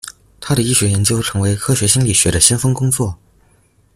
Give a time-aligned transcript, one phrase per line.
[0.39, 3.15] 他的医学研究成为科学心理学的先锋工作。